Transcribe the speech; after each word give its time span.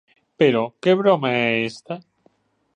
Pero, 0.39 0.61
¿que 0.81 0.91
broma 1.01 1.29
é 1.45 1.47
esta? 1.71 1.95